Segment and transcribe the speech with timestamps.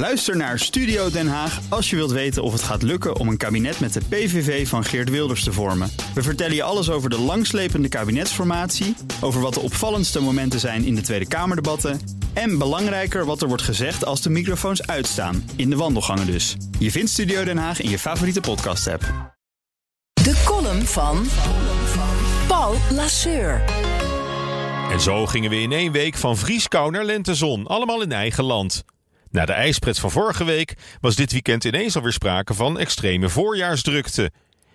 [0.00, 3.36] Luister naar Studio Den Haag als je wilt weten of het gaat lukken om een
[3.36, 5.90] kabinet met de PVV van Geert Wilders te vormen.
[6.14, 10.94] We vertellen je alles over de langslepende kabinetsformatie, over wat de opvallendste momenten zijn in
[10.94, 12.00] de Tweede Kamerdebatten
[12.32, 16.56] en belangrijker wat er wordt gezegd als de microfoons uitstaan, in de wandelgangen dus.
[16.78, 19.02] Je vindt Studio Den Haag in je favoriete podcast-app.
[20.12, 21.26] De column van
[22.46, 23.62] Paul Lasseur.
[24.90, 28.84] En zo gingen we in één week van vrieskou naar lentezon, allemaal in eigen land.
[29.30, 34.30] Na de ijspret van vorige week was dit weekend ineens alweer sprake van extreme voorjaarsdrukte.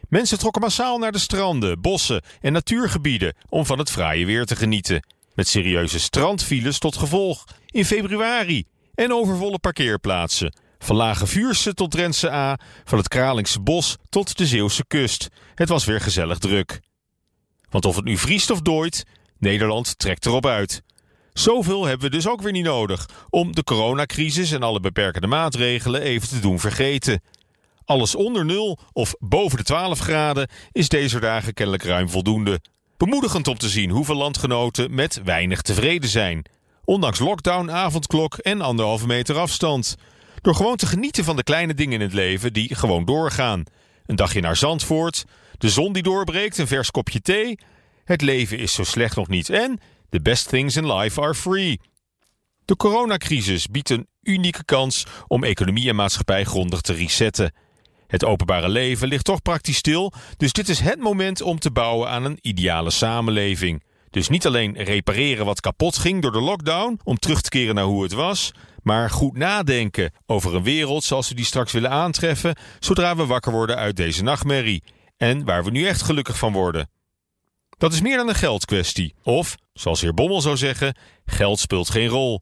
[0.09, 4.55] Mensen trokken massaal naar de stranden, bossen en natuurgebieden om van het fraaie weer te
[4.55, 5.07] genieten.
[5.33, 10.53] Met serieuze strandfiles tot gevolg in februari en overvolle parkeerplaatsen.
[10.79, 15.27] Van Lage Vuurse tot Drentse A, van het Kralingse Bos tot de Zeeuwse kust.
[15.55, 16.79] Het was weer gezellig druk.
[17.69, 19.03] Want of het nu vriest of dooit,
[19.37, 20.83] Nederland trekt erop uit.
[21.37, 26.01] Zoveel hebben we dus ook weer niet nodig om de coronacrisis en alle beperkende maatregelen
[26.01, 27.21] even te doen vergeten.
[27.85, 32.61] Alles onder nul of boven de 12 graden is deze dagen kennelijk ruim voldoende.
[32.97, 36.45] Bemoedigend om te zien hoeveel landgenoten met weinig tevreden zijn.
[36.85, 39.95] Ondanks lockdown, avondklok en anderhalve meter afstand.
[40.41, 43.63] Door gewoon te genieten van de kleine dingen in het leven die gewoon doorgaan.
[44.05, 45.25] Een dagje naar Zandvoort,
[45.57, 47.57] de zon die doorbreekt, een vers kopje thee.
[48.05, 51.79] Het leven is zo slecht nog niet en The best things in life are free.
[52.65, 57.53] De coronacrisis biedt een unieke kans om economie en maatschappij grondig te resetten.
[58.07, 62.09] Het openbare leven ligt toch praktisch stil, dus dit is het moment om te bouwen
[62.09, 63.83] aan een ideale samenleving.
[64.09, 67.83] Dus niet alleen repareren wat kapot ging door de lockdown om terug te keren naar
[67.83, 68.51] hoe het was,
[68.83, 73.51] maar goed nadenken over een wereld zoals we die straks willen aantreffen zodra we wakker
[73.51, 74.83] worden uit deze nachtmerrie
[75.17, 76.89] en waar we nu echt gelukkig van worden.
[77.77, 79.13] Dat is meer dan een geldkwestie.
[79.23, 82.41] Of, zoals heer Bommel zou zeggen, geld speelt geen rol.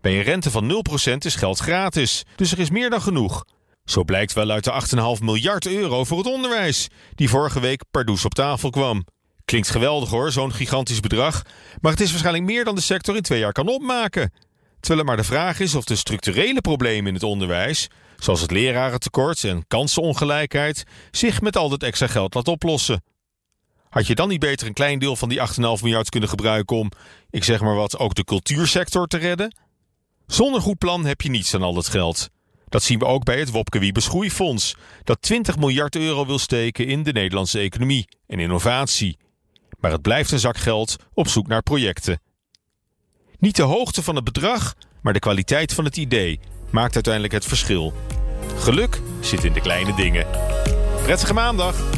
[0.00, 3.44] Bij een rente van 0% is geld gratis, dus er is meer dan genoeg.
[3.84, 8.24] Zo blijkt wel uit de 8,5 miljard euro voor het onderwijs, die vorige week pardoes
[8.24, 9.04] op tafel kwam.
[9.44, 11.42] Klinkt geweldig hoor, zo'n gigantisch bedrag,
[11.80, 14.32] maar het is waarschijnlijk meer dan de sector in twee jaar kan opmaken.
[14.80, 18.50] Terwijl het maar de vraag is of de structurele problemen in het onderwijs, zoals het
[18.50, 23.02] lerarentekort en kansenongelijkheid, zich met al dat extra geld laat oplossen.
[23.90, 26.90] Had je dan niet beter een klein deel van die 8,5 miljard kunnen gebruiken om,
[27.30, 29.56] ik zeg maar wat, ook de cultuursector te redden?
[30.26, 32.28] Zonder goed plan heb je niets aan al dat geld.
[32.68, 37.02] Dat zien we ook bij het Wopke Wiebes dat 20 miljard euro wil steken in
[37.02, 39.18] de Nederlandse economie en innovatie.
[39.80, 42.20] Maar het blijft een zak geld op zoek naar projecten.
[43.38, 47.44] Niet de hoogte van het bedrag, maar de kwaliteit van het idee maakt uiteindelijk het
[47.44, 47.92] verschil.
[48.56, 50.26] Geluk zit in de kleine dingen.
[51.02, 51.97] Prettige maandag!